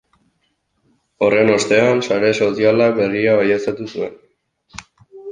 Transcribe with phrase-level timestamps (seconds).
[1.25, 4.17] Horren ostean, sare sozialak berria baieztatu zuen.